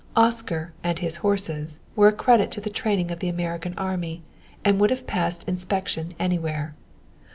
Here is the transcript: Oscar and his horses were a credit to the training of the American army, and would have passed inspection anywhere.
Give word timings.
Oscar 0.15 0.73
and 0.83 0.97
his 0.97 1.17
horses 1.17 1.79
were 1.95 2.07
a 2.07 2.11
credit 2.11 2.49
to 2.49 2.59
the 2.59 2.71
training 2.71 3.11
of 3.11 3.19
the 3.19 3.29
American 3.29 3.75
army, 3.77 4.23
and 4.65 4.79
would 4.79 4.89
have 4.89 5.05
passed 5.05 5.43
inspection 5.47 6.15
anywhere. 6.19 6.73